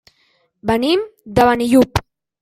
Venim 0.69 1.03
de 1.39 1.45
Benillup. 1.49 2.01